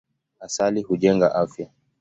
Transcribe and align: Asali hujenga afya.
Asali 0.45 0.81
hujenga 0.83 1.27
afya. 1.41 1.67